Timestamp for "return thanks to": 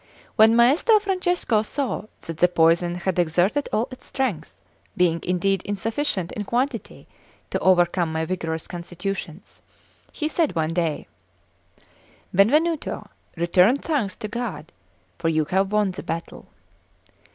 13.37-14.27